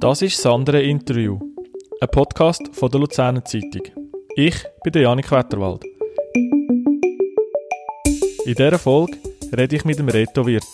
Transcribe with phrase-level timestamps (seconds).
[0.00, 1.38] Das ist das andere Interview,
[2.00, 3.82] ein Podcast von der Luzerner Zeitung.
[4.34, 5.84] Ich bin der Janik Wetterwald.
[8.46, 9.18] In dieser Folge
[9.54, 10.64] rede ich mit dem Reto Wirt.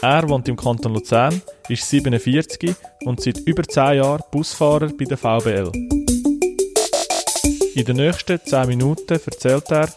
[0.00, 5.18] Er wohnt im Kanton Luzern, ist 47 und seit über 10 Jahren Busfahrer bei der
[5.18, 5.70] VBL.
[7.74, 9.88] In den nächsten 10 Minuten erzählt er,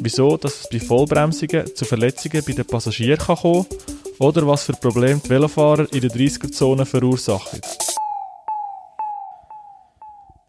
[0.00, 3.66] wieso es bei Vollbremsungen zu Verletzungen bei den Passagieren kann kommen
[4.20, 7.60] oder was für Probleme die Velofahrer in der 30er-Zone verursachen.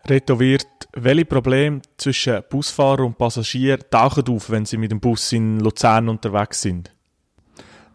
[0.06, 5.32] Reto Wirt, welche Probleme zwischen Busfahrer und Passagier tauchen auf, wenn sie mit dem Bus
[5.32, 6.92] in Luzern unterwegs sind?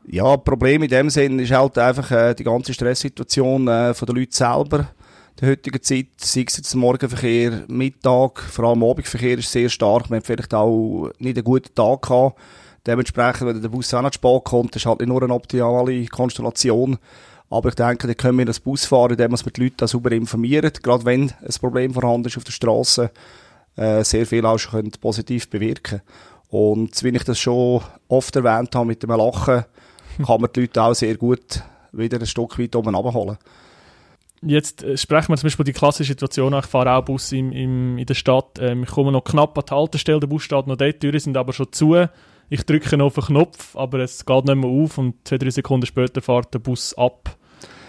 [0.09, 4.17] Ja, Problem in dem Sinn ist halt einfach äh, die ganze Stresssituation äh, von den
[4.17, 4.89] Leuten selber
[5.41, 10.09] der heutigen Zeit, sei es jetzt Morgenverkehr, Mittag, vor allem Abendverkehr ist sehr stark.
[10.09, 12.41] Man hat vielleicht auch nicht einen guten Tag gehabt.
[12.87, 16.99] Dementsprechend, wenn der Bus auch nicht spät kommt, ist halt nicht nur eine optimale Konstellation.
[17.51, 20.71] Aber ich denke, da können wir das Bus fahren, indem wir die Leute sauber informieren.
[20.83, 23.11] Gerade wenn ein Problem vorhanden ist auf der Straße,
[23.77, 26.01] äh, sehr viel auch schon positiv bewirken
[26.49, 29.65] Und wie ich das schon oft erwähnt habe mit dem Lachen,
[30.27, 31.63] kann man die Leute auch sehr gut
[31.93, 33.39] wieder ein Stück weit oben abholen.
[34.43, 37.99] Jetzt äh, sprechen wir zum Beispiel die klassische Situation Ich fahre auch Bus im, im,
[37.99, 38.59] in der Stadt.
[38.61, 41.21] Ähm, ich komme noch knapp an die Haltestelle, der Bus steht noch dort, die Türen
[41.21, 42.07] sind aber schon zu.
[42.49, 45.87] Ich drücke auf den Knopf, aber es geht nicht mehr auf und zwei, drei Sekunden
[45.87, 47.37] später fährt der Bus ab.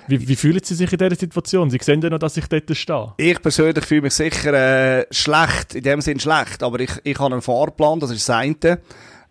[0.07, 1.69] Wie, wie fühlen Sie sich in dieser Situation?
[1.69, 3.13] Sie sehen ja noch, dass ich dort stehe.
[3.17, 7.33] Ich persönlich fühle mich sicher äh, schlecht, in dem Sinn schlecht, aber ich, ich habe
[7.33, 8.79] einen Fahrplan, das ist das eine.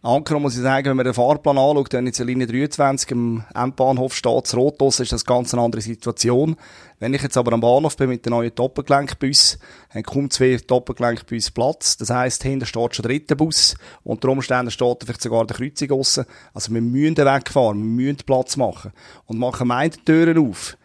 [0.06, 3.44] Angenommen muss ich sagen, wenn man den Fahrplan anschaut, wenn jetzt in Linie 23 am
[3.52, 6.54] Endbahnhof steht, Rotos, ist das eine ganz andere Situation.
[7.00, 9.58] Wenn ich jetzt aber am Bahnhof bin mit den neuen Doppelgelenkbus,
[9.90, 11.96] haben kaum zwei Doppelgelenkbus Platz.
[11.96, 15.98] Das heisst, hinter steht schon der dritte Bus unter Umständen steht vielleicht sogar der Kreuzung.
[16.54, 18.92] Also wir müssen wegfahren, wir müssen Platz machen.
[19.24, 20.76] Und machen meine Türen auf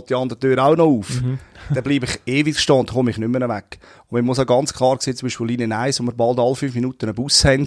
[0.00, 1.22] geht die andere Tür auch noch auf.
[1.22, 1.38] Mhm.
[1.74, 3.78] dann bleibe ich ewig stehen und komme ich nicht mehr weg.
[4.08, 6.54] Und man muss auch ganz klar sehen, zum Beispiel Linie 1, wo wir bald alle
[6.54, 7.66] fünf Minuten einen Bus haben,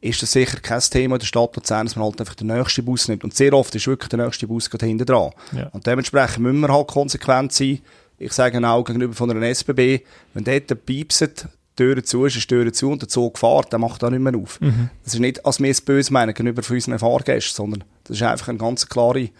[0.00, 2.84] ist das sicher kein Thema in der Stadt Luzern, dass man halt einfach den nächsten
[2.84, 3.24] Bus nimmt.
[3.24, 5.30] Und sehr oft ist wirklich der nächste Bus gerade hinten dran.
[5.52, 5.68] Ja.
[5.68, 7.80] Und dementsprechend müssen wir halt konsequent sein.
[8.18, 10.00] Ich sage auch gegenüber von einer SBB,
[10.34, 13.80] wenn dort piepset, die Tür zu ist, ist Tür zu und der Zug fährt, dann
[13.80, 14.60] macht er nicht mehr auf.
[14.60, 14.90] Mhm.
[15.02, 18.48] Das ist nicht, als wir es böse meinen gegenüber unseren Fahrgästen, sondern das ist einfach
[18.48, 19.30] eine ganz klare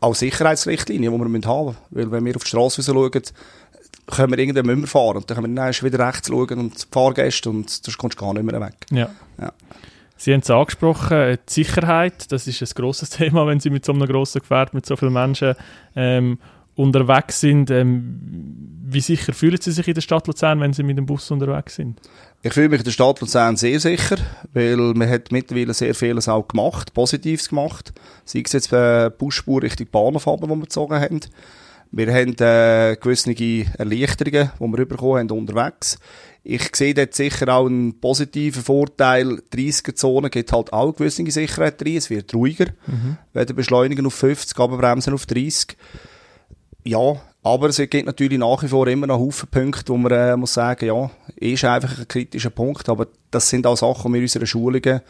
[0.00, 1.76] auch Sicherheitsrichtlinien, die wir haben müssen.
[1.90, 3.10] Weil wenn wir auf die Straße schauen,
[4.06, 5.16] können wir irgendwann nicht mehr fahren.
[5.18, 8.34] Und dann können wir dann wieder rechts schauen und Fahrgäste und das kommst du gar
[8.34, 8.74] nicht mehr weg.
[8.90, 9.10] Ja.
[9.40, 9.52] ja.
[10.16, 13.84] Sie haben es angesprochen, äh, die Sicherheit, das ist ein grosses Thema, wenn Sie mit
[13.84, 15.54] so einem grossen Gefährt, mit so vielen Menschen
[15.94, 16.38] ähm,
[16.74, 17.70] unterwegs sind.
[17.70, 18.18] Ähm,
[18.84, 21.76] wie sicher fühlen Sie sich in der Stadt Luzern, wenn Sie mit dem Bus unterwegs
[21.76, 22.00] sind?
[22.42, 24.16] Ich fühle mich in der Stadt Luzern sehr sicher,
[24.52, 27.92] weil man hat mittlerweile sehr vieles auch gemacht, Positives gemacht.
[28.24, 31.20] Sei es jetzt äh, Busspur Richtung Bahnhof, die wir gezogen haben.
[31.90, 33.30] Wir haben äh, gewisse
[33.78, 35.98] Erleichterungen, die wir bekommen haben unterwegs.
[36.44, 39.42] Ich sehe dort sicher auch einen positiven Vorteil.
[39.52, 41.96] 30er-Zone gibt halt auch gewisse Sicherheit drin.
[41.96, 42.66] Es wird ruhiger.
[42.86, 43.16] Mhm.
[43.32, 45.76] Werden beschleunigen auf 50, aber bremsen auf 30.
[46.84, 50.36] Ja, aber es gibt natürlich nach wie vor immer noch Haufen Punkte, wo man äh,
[50.36, 54.18] muss sagen, ja, ist einfach ein kritischer Punkt, aber das sind auch Sachen, die wir
[54.18, 55.00] in unseren Schulungen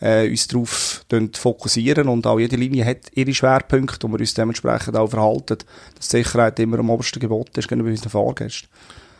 [0.00, 1.04] äh, uns darauf
[1.34, 5.58] fokussieren und auch jede Linie hat ihre Schwerpunkte, wo wir uns dementsprechend auch verhalten,
[5.96, 8.68] dass die Sicherheit immer am obersten Gebot ist gegenüber unseren Fahrgästen.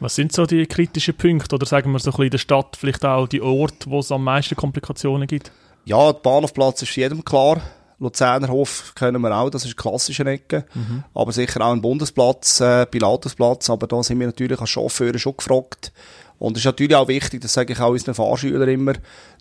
[0.01, 2.77] Was sind so die kritischen Punkte oder sagen wir so ein bisschen in der Stadt
[2.77, 5.53] vielleicht auch die Orte, wo es am meisten Komplikationen gibt?
[5.85, 7.61] Ja, der Bahnhofplatz ist jedem klar.
[8.03, 10.65] Luzerner Hof kennen wir auch, das ist klassische Ecke.
[10.75, 11.05] Mhm.
[11.15, 13.71] Aber sicher auch ein Bundesplatz, äh, Pilatusplatz.
[13.71, 15.93] Aber da sind wir natürlich als Chauffeure schon gefragt.
[16.39, 18.95] Und es ist natürlich auch wichtig, das sage ich auch unseren Fahrschülern immer,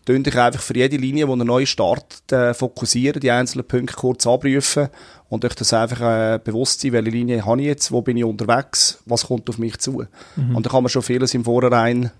[0.05, 3.95] tun dich einfach für jede Linie, die eine neue startet, äh, fokussieren, die einzelnen Punkte
[3.95, 4.89] kurz abrufen
[5.27, 8.23] und euch das einfach äh, bewusst sein, welche Linie habe ich jetzt, wo bin ich
[8.23, 10.05] unterwegs, was kommt auf mich zu.
[10.35, 10.55] Mhm.
[10.55, 12.11] Und da kann man schon vieles im Vorhinein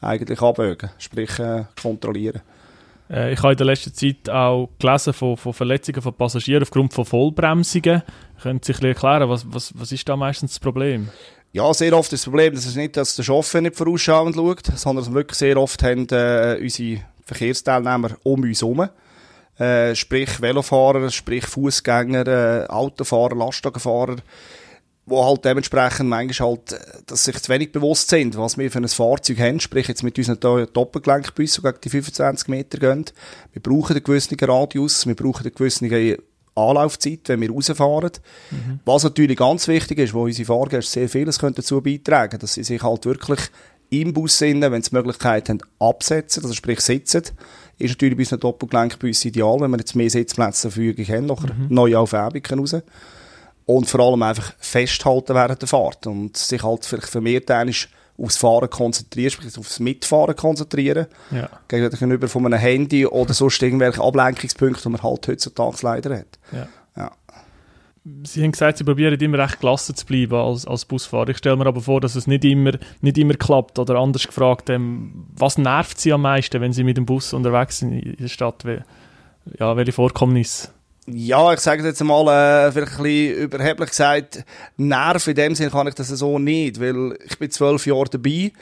[0.00, 2.42] eigentlich abwägen, sprich äh, kontrollieren.
[3.10, 6.92] Äh, ich habe in der letzten Zeit auch gelesen von, von Verletzungen von Passagieren aufgrund
[6.92, 8.02] von Vollbremsungen.
[8.42, 11.08] Können Sie sich erklären, was, was, was ist da meistens das Problem?
[11.52, 14.66] Ja, sehr oft ist das Problem, dass es nicht, dass der Chauffeur nicht vorausschauend schaut,
[14.66, 18.88] sondern dass wir wirklich sehr oft haben, äh, unsere Verkehrsteilnehmer um uns herum.
[19.58, 24.16] Äh, sprich Velofahrer, sprich Fußgänger, äh, Autofahrer, Lastwagenfahrer,
[25.08, 28.78] wo halt dementsprechend manchmal halt, äh, dass sich zu wenig bewusst sind, was wir für
[28.78, 33.04] ein Fahrzeug haben, sprich jetzt mit unseren Doppelgelenkbussen, die gegen die 25 Meter gehen.
[33.52, 36.18] Wir brauchen einen gewissen Radius, wir brauchen eine gewisse
[36.54, 38.12] Anlaufzeit, wenn wir rausfahren.
[38.50, 38.80] Mhm.
[38.84, 42.82] Was natürlich ganz wichtig ist, wo unsere Fahrgäste sehr vieles dazu beitragen dass sie sich
[42.82, 43.40] halt wirklich
[43.90, 47.22] im Bus sind, wenn sie die Möglichkeit haben, absetzen, also sprich sitzen,
[47.78, 51.54] ist natürlich bei unseren Doppelgelenkbussen ideal, wenn wir jetzt mehr Sitzplätze zur Verfügung haben, nachher
[51.54, 51.66] mhm.
[51.68, 52.76] neue Aufwärmungen raus.
[53.68, 58.38] Und vor allem einfach festhalten während der Fahrt und sich halt vielleicht vermehrt ist, aufs
[58.38, 61.06] Fahren konzentrieren, sprich aufs Mitfahren konzentrieren.
[61.30, 61.50] Ja.
[61.68, 66.38] Gegenüber von einem Handy oder sonst irgendwelche Ablenkungspunkte, die man halt heutzutage leider hat.
[66.50, 66.68] Ja.
[66.96, 67.12] ja.
[68.24, 71.28] Sie haben gesagt, Sie probieren immer recht gelassen zu bleiben als, als Busfahrer.
[71.28, 72.72] Ich stelle mir aber vor, dass es nicht immer,
[73.02, 73.78] nicht immer klappt.
[73.78, 77.80] Oder anders gefragt, ähm, was nervt Sie am meisten, wenn Sie mit dem Bus unterwegs
[77.80, 78.64] sind in der Stadt?
[79.58, 80.70] Ja, welche Vorkommnisse?
[81.12, 82.22] Ja, ich sage jetzt mal,
[82.68, 84.44] äh, vielleicht ein bisschen überheblich gesagt,
[84.76, 88.52] Nerv in dem Sinne kann ich das so nicht, weil ich bin zwölf Jahre dabei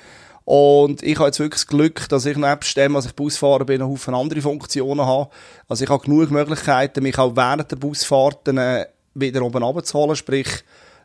[0.45, 3.81] und ich habe jetzt wirklich das Glück, dass ich nebst dem, was ich Busfahrer bin,
[3.81, 5.29] noch Haufen andere Funktionen habe.
[5.69, 10.49] Also ich habe genug Möglichkeiten, mich auch während der Busfahrten äh, wieder oben runterzuholen, sprich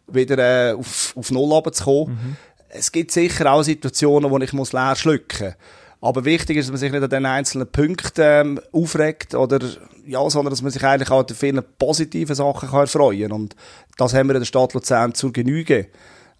[0.08, 2.14] wieder äh, auf, auf Null runterzukommen.
[2.14, 2.38] Mhm.
[2.70, 5.56] Es gibt sicher auch Situationen, wo ich muss leer schlucken muss.
[6.04, 9.60] Aber wichtig ist, dass man sich nicht an den einzelnen Punkten ähm, aufregt oder,
[10.08, 13.32] ja, sondern dass man sich eigentlich auch an vielen positiven Sachen kann erfreuen kann.
[13.32, 13.56] Und
[13.98, 15.88] das haben wir in der Stadt Luzern zur Genüge.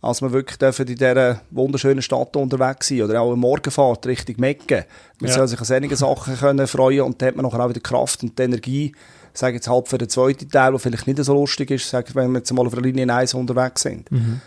[0.02, 4.38] Als wir wirklich dürfen in dieser wunderschönen Stadt unterwegs sein oder auch eine Morgenfahrt Richtung
[4.40, 4.88] Mecke.
[5.20, 5.36] Man ja.
[5.36, 8.24] soll sich an solchen Sachen können freuen und dann hat man nachher auch wieder Kraft
[8.24, 8.96] und die Energie,
[9.32, 12.32] sage jetzt halt für den zweiten Teil, der vielleicht nicht so lustig ist, sage, wenn
[12.32, 14.12] wir jetzt mal auf der Linie 1 unterwegs sind.
[14.12, 14.42] Mhm.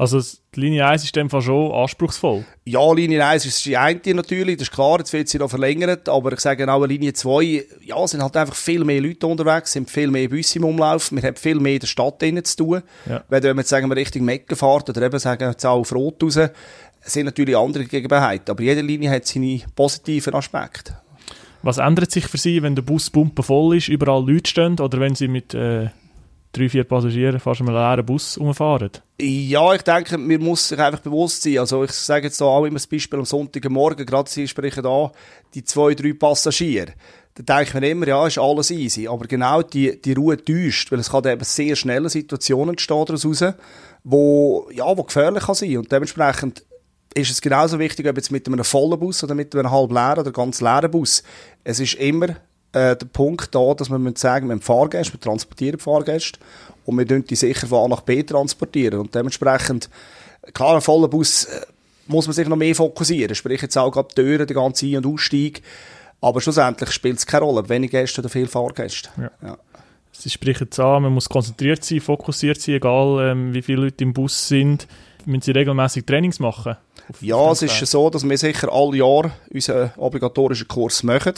[0.00, 0.18] Also
[0.54, 2.46] die Linie 1 ist in dem Fall schon anspruchsvoll.
[2.64, 6.08] Ja, Linie 1 ist die eine natürlich, das ist klar, jetzt wird sie noch verlängert,
[6.08, 9.90] aber ich sage auch, Linie 2, ja, sind halt einfach viel mehr Leute unterwegs, sind
[9.90, 12.82] viel mehr Busse im Umlauf, wir haben viel mehr in der Stadt drinnen zu tun.
[13.04, 13.22] Ja.
[13.28, 15.94] Wenn wir jetzt sagen wir Richtung Mecke fahren oder eben sagen wir jetzt auch auf
[15.94, 16.38] Rot raus,
[17.02, 20.96] sind natürlich andere Gegebenheiten, aber jede Linie hat seine positiven Aspekte.
[21.60, 23.12] Was ändert sich für Sie, wenn der Bus
[23.42, 25.90] voll ist, überall Leute stehen oder wenn Sie mit äh,
[26.52, 28.90] drei, vier Passagiere fast einen leeren Bus umfahren?
[29.20, 31.58] Ja, ich denke, man muss sich einfach bewusst sein.
[31.58, 35.12] Also ich sage jetzt auch immer das Beispiel am Sonntagmorgen, gerade Sie sprechen da
[35.54, 36.94] die zwei, drei Passagiere.
[37.34, 39.06] Da denkt man immer, ja, ist alles easy.
[39.06, 43.44] Aber genau die, die Ruhe täuscht, weil es kann eben sehr schnelle Situationen entstehen daraus
[44.02, 45.78] wo, ja, wo gefährlich kann sein.
[45.78, 46.64] Und dementsprechend
[47.14, 50.20] ist es genauso wichtig, ob jetzt mit einem vollen Bus oder mit einem halb leeren
[50.20, 51.22] oder ganz leeren Bus.
[51.64, 52.36] Es ist immer
[52.72, 56.38] äh, der Punkt da, dass man sagen, wir haben Fahrgäste, wir transportieren Fahrgäste
[56.86, 59.00] und wir die sicher von A nach B transportieren.
[59.00, 59.90] Und dementsprechend,
[60.52, 61.66] klar, ein voller Bus äh,
[62.06, 63.34] muss man sich noch mehr fokussieren.
[63.34, 65.62] Sprich jetzt auch gerade die Türen, der ganze Ein- und Ausstieg.
[66.20, 69.08] Aber schlussendlich spielt es keine Rolle, ob wenig Gäste oder viele Fahrgäste.
[69.16, 69.30] Ja.
[69.42, 69.58] Ja.
[70.12, 74.04] Sie sprechen es an, man muss konzentriert sein, fokussiert sein, egal ähm, wie viele Leute
[74.04, 74.86] im Bus sind.
[75.26, 76.76] Müssen Sie regelmäßig Trainings machen?
[77.20, 81.34] Ja, es ist so, dass wir sicher alle Jahre unseren obligatorischen Kurs machen.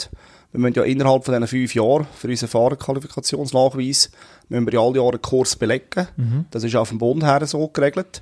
[0.51, 4.11] Wir müssen ja innerhalb von diesen fünf Jahren für unseren Fahrerqualifikationsnachweis
[4.49, 6.07] müssen wir ja alle Jahre einen Kurs belegen.
[6.15, 6.45] Mhm.
[6.51, 8.21] Das ist auf dem Bund her so geregelt.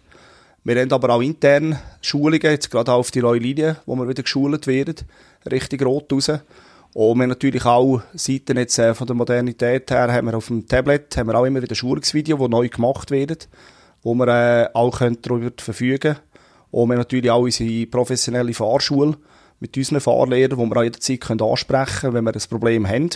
[0.63, 4.07] Wir haben aber auch intern Schulungen, jetzt gerade auch auf die neue Linie, wo wir
[4.07, 4.95] wieder geschult werden,
[5.49, 6.31] richtig rot raus.
[6.93, 10.67] Und wir natürlich auch Seiten jetzt äh, von der Modernität her, haben wir auf dem
[10.67, 13.37] Tablet haben wir auch immer wieder Schulungsvideos, die neu gemacht werden,
[14.03, 16.19] wo wir äh, auch darüber verfügen können.
[16.71, 19.17] Und wir haben natürlich auch unsere professionelle Fahrschule,
[19.61, 23.09] mit unseren Fahrlehrern, die wir auch jederzeit ansprechen können, wenn wir ein Problem haben.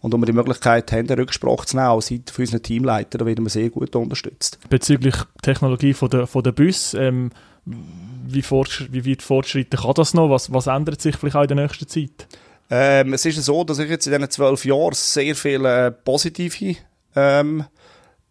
[0.00, 3.24] Und wenn wir die Möglichkeit haben, eine Rücksprache zu nehmen, auch seitens unserer Teamleiter, da
[3.24, 4.58] werden wir sehr gut unterstützt.
[4.68, 7.30] Bezüglich Technologie von der, von der Bus, ähm,
[7.64, 10.28] wie, wie weit fortschreiten kann das noch?
[10.28, 12.26] Was, was ändert sich vielleicht auch in der nächsten Zeit?
[12.70, 16.76] Ähm, es ist so, dass ich jetzt in diesen zwölf Jahren sehr viele positive
[17.14, 17.64] ähm,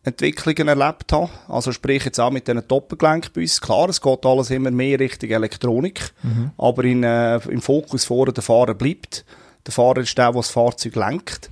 [0.04, 1.30] Entwicklungen erlebt habe.
[1.48, 3.62] Also sprich jetzt auch mit diesen Doppelgelenkbussen.
[3.62, 6.52] Klar, es geht alles immer mehr Richtung Elektronik, mhm.
[6.58, 9.24] aber in, äh, im Fokus vorne der Fahrer bleibt.
[9.66, 11.50] Der Fahrer ist der, der das Fahrzeug lenkt.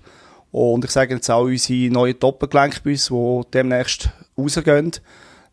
[0.51, 4.91] Und ich sage jetzt auch unsere neuen Doppelgelenkbusse, die demnächst rausgehen,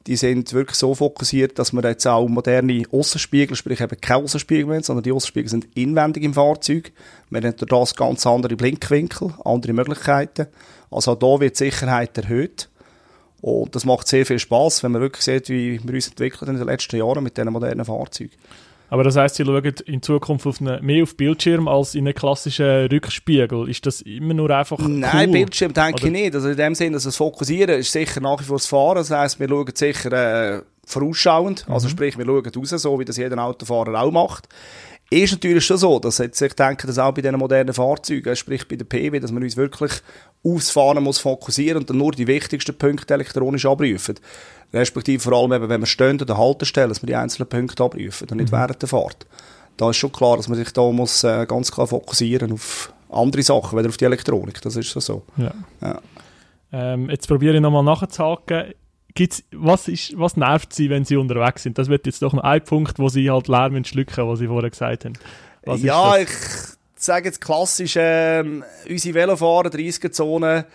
[0.09, 4.65] die sind wirklich so fokussiert, dass wir jetzt auch moderne Aussenspiegel, sprich eben keine Aussenspiegel
[4.65, 6.93] mehr, sondern die Aussenspiegel sind inwendig im Fahrzeug.
[7.29, 10.47] Wir haben durch das ganz andere Blinkwinkel, andere Möglichkeiten.
[10.91, 12.71] Also auch hier wird die Sicherheit erhöht.
[13.41, 16.57] Und das macht sehr viel Spaß, wenn man wirklich sieht, wie wir uns entwickelt in
[16.57, 18.33] den letzten Jahren mit diesen modernen Fahrzeugen.
[18.91, 22.15] Aber das heißt, Sie schauen in Zukunft auf eine, mehr auf Bildschirm als in einen
[22.15, 23.69] klassischen Rückspiegel.
[23.69, 25.33] Ist das immer nur einfach Nein, cool?
[25.33, 26.07] Bildschirm denke Oder?
[26.07, 26.35] ich nicht.
[26.35, 28.97] Also in dem Sinne, dass das Fokussieren ist sicher nach wie vor das Fahren.
[28.97, 31.61] Das heisst, wir schauen sicher äh, vorausschauend.
[31.61, 31.75] Also mhm.
[31.75, 34.49] Also sprich, wir schauen raus, so wie das jeder Autofahrer auch macht.
[35.11, 38.69] Ist natürlich schon so, dass jetzt, ich denke, dass auch bei diesen modernen Fahrzeugen, sprich
[38.69, 39.93] bei der PW, dass man uns wirklich
[40.45, 44.17] aufs Fahren muss fokussieren und dann nur die wichtigsten Punkte elektronisch abrufen.
[44.73, 47.83] Respektive vor allem eben, wenn wir stehen an der Haltestelle, dass wir die einzelnen Punkte
[47.83, 48.57] abrufen und nicht mhm.
[48.57, 49.27] während der Fahrt.
[49.79, 53.43] Da ist schon klar, dass man sich da muss äh, ganz klar fokussieren auf andere
[53.43, 54.61] Sachen, weder auf die Elektronik.
[54.61, 55.23] Das ist so.
[55.39, 55.55] Ja.
[55.81, 56.01] ja.
[56.71, 58.75] Ähm, jetzt probiere ich nochmal nachzuhaken
[59.19, 61.77] gibt's, was, ist, was nervt sie, wenn sie unterwegs sind?
[61.77, 64.71] Das wird jetzt doch noch ein Punkt, wo sie halt Lärm schlucken, was sie vorher
[64.71, 65.15] gesagt haben.
[65.65, 66.29] Was ja, ich
[66.95, 68.45] sage jetzt klassisch, äh,
[68.89, 70.67] unsere Velofahrer, 30er-Zone,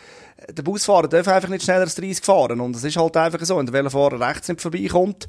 [0.51, 2.59] der Busfahrer darf einfach nicht schneller als 30 fahren.
[2.59, 5.27] Und es ist halt einfach so, wenn der Velofahrer rechts nicht vorbeikommt,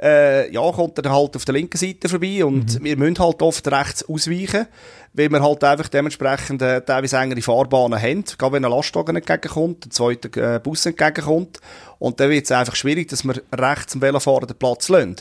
[0.00, 2.84] äh, ja, kommt er halt auf der linken Seite vorbei und mhm.
[2.84, 4.66] wir müssen halt oft rechts ausweichen,
[5.14, 9.86] weil wir halt einfach dementsprechend äh, teilweise engere Fahrbahnen haben, gerade wenn ein Lastwagen entgegenkommt,
[9.86, 11.60] ein zweiter äh, Bus entgegenkommt
[11.98, 15.16] und dann wird es einfach schwierig, dass wir rechts dem Velofahrer den Platz lassen.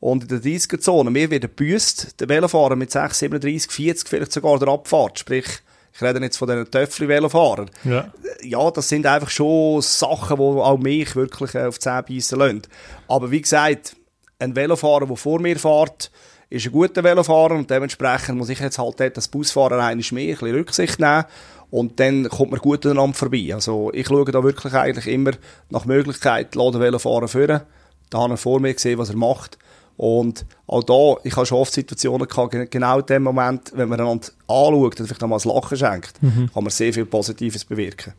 [0.00, 4.58] Und in der 30er-Zone, wir werden büßt, der Velofahrer mit 6, 37, 40 vielleicht sogar
[4.58, 5.46] der Abfahrt, sprich
[5.94, 7.70] ich rede jetzt von diesen Töffli-Velofahrern.
[7.84, 8.12] Ja.
[8.42, 12.38] ja, das sind einfach schon Sachen, die auch mich wirklich äh, auf die Zähne beißen
[12.38, 12.62] lassen.
[13.06, 13.94] Aber wie gesagt,
[14.40, 16.10] ein Velofahrer, der vor mir fährt,
[16.50, 20.34] ist ein guter Velofahrer und dementsprechend muss ich jetzt halt dort als Busfahrer eigentlich mehr
[20.34, 21.24] ein bisschen Rücksicht nehmen
[21.70, 23.50] und dann kommt man gut aneinander vorbei.
[23.54, 25.32] Also ich schaue da wirklich eigentlich immer
[25.70, 27.62] nach Möglichkeit, den Velofahrer führen.
[28.10, 29.58] Da habe ich vor mir gesehen, was er macht
[29.96, 34.00] und auch da, ich habe schon oft Situationen gehabt, genau in dem Moment, wenn man
[34.00, 36.50] einander anschaut und vielleicht nochmal ein Lachen schenkt, mhm.
[36.52, 38.14] kann man sehr viel Positives bewirken.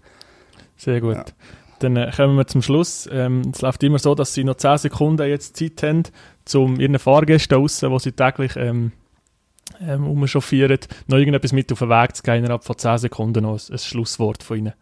[0.77, 1.15] Sehr gut.
[1.15, 1.25] Ja.
[1.79, 3.09] Dann äh, kommen wir zum Schluss.
[3.11, 6.03] Ähm, es läuft immer so, dass Sie noch 10 Sekunden jetzt Zeit haben,
[6.53, 8.93] um Ihren Fahrgästen draussen, die Sie täglich ähm,
[9.81, 13.59] ähm, umchauffieren, noch irgendetwas mit auf den Weg zu gehen, innerhalb von 10 Sekunden noch
[13.59, 14.73] ein, ein Schlusswort von Ihnen.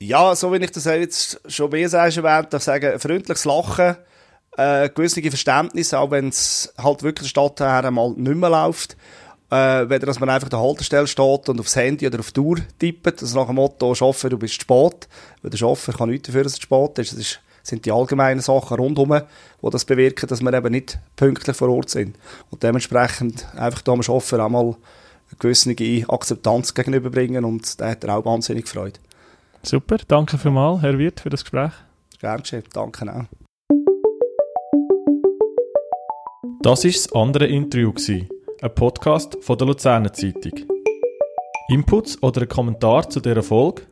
[0.00, 3.96] Ja, so wie ich das jetzt schon mehr erwähnt habe, ich sage, freundliches Lachen,
[4.56, 8.96] äh, gewisse Verständnis, auch wenn es halt wirklich der Stadt her mal nicht mehr läuft.
[9.50, 12.40] Äh, weder, dass man einfach an der Haltestelle steht und aufs Handy oder auf die
[12.40, 15.08] Uhr tippt, also nach dem Motto, Chauffeur, du bist spät.
[15.42, 17.12] Weil der Chauffeur kann nichts dafür, dass es spät ist.
[17.12, 19.20] Das ist, sind die allgemeinen Sachen rundherum,
[19.62, 22.16] die das bewirken, dass wir eben nicht pünktlich vor Ort sind.
[22.50, 24.76] Und dementsprechend einfach da dem Chauffeur auch mal
[25.30, 25.74] eine gewisse
[26.08, 29.00] Akzeptanz gegenüberbringen und da hat er auch wahnsinnig Freude.
[29.62, 31.72] Super, danke vielmals, Herr Wirt, für das Gespräch.
[32.20, 32.42] Gerne,
[32.72, 33.43] danke auch.
[36.62, 37.92] Das war das andere Interview,
[38.62, 40.52] ein Podcast von der Luzerner Zeitung.
[41.68, 43.82] Inputs oder ein Kommentar zu dieser Folge?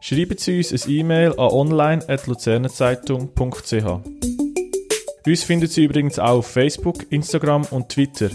[0.00, 3.84] Schreiben Sie uns ein E-Mail an online.luzernenzeitung.ch.
[5.26, 8.30] Uns finden Sie übrigens auch auf Facebook, Instagram und Twitter.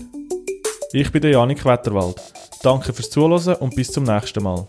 [0.94, 2.22] Ich bin der Janik Wetterwald.
[2.64, 4.68] Danke fürs Zuhören und bis zum nächsten Mal.